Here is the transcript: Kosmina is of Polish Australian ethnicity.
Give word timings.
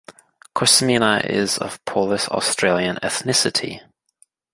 Kosmina 0.55 1.23
is 1.23 1.59
of 1.59 1.79
Polish 1.85 2.27
Australian 2.29 2.95
ethnicity. 3.03 3.81